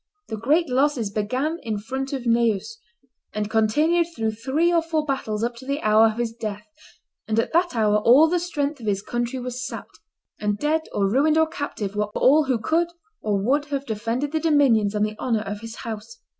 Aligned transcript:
The 0.29 0.35
great 0.35 0.67
losses 0.67 1.11
began 1.11 1.59
in 1.61 1.77
front 1.77 2.11
of 2.11 2.25
Neuss, 2.25 2.79
and 3.33 3.51
continued 3.51 4.07
through 4.07 4.31
three 4.31 4.73
or 4.73 4.81
four 4.81 5.05
battles 5.05 5.43
up 5.43 5.55
to 5.57 5.65
the 5.67 5.79
hour 5.83 6.07
of 6.07 6.17
his 6.17 6.33
death; 6.33 6.65
and 7.27 7.37
at 7.37 7.53
that 7.53 7.75
hour 7.75 7.97
all 7.97 8.27
the 8.27 8.39
strength 8.39 8.79
of 8.79 8.87
his 8.87 9.03
country 9.03 9.37
was 9.37 9.63
sapped; 9.67 9.99
and 10.39 10.57
dead, 10.57 10.81
or 10.91 11.07
ruined, 11.07 11.37
or 11.37 11.45
captive, 11.45 11.95
were 11.95 12.09
all 12.15 12.45
who 12.45 12.57
could 12.57 12.87
or 13.21 13.37
would 13.43 13.65
have 13.65 13.85
defended 13.85 14.31
the 14.31 14.39
dominions 14.39 14.95
and 14.95 15.05
the 15.05 15.15
honor 15.19 15.41
of 15.41 15.59
his 15.61 15.75
house. 15.85 16.17